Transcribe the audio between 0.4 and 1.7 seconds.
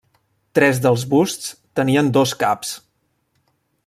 Tres dels busts